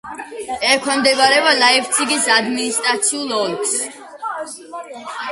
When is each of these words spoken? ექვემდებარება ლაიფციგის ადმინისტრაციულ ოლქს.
ექვემდებარება 0.75 1.51
ლაიფციგის 1.57 2.25
ადმინისტრაციულ 2.35 3.35
ოლქს. 3.41 3.77